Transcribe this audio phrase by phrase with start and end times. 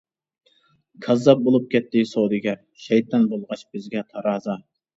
[1.05, 2.59] كاززاپ بولۇپ كەتتى سودىگەر،
[2.89, 4.61] شەيتان بولغاچ بىزگە تارازا.